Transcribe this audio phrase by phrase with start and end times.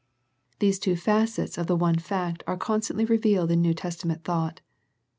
[0.57, 4.59] These two facets of the one fact are con stantly revealed in New Testament thought.